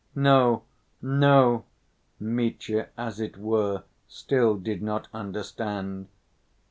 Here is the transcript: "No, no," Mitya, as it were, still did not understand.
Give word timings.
"No, 0.15 0.63
no," 0.99 1.65
Mitya, 2.19 2.89
as 2.97 3.19
it 3.19 3.37
were, 3.37 3.83
still 4.07 4.57
did 4.57 4.81
not 4.81 5.07
understand. 5.13 6.07